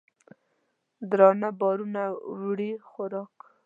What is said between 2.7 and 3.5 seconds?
خوراک